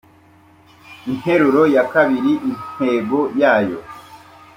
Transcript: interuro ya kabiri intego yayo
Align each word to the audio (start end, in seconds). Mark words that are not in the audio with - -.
interuro 1.11 1.61
ya 1.75 1.83
kabiri 1.93 2.31
intego 2.49 3.19
yayo 3.41 3.79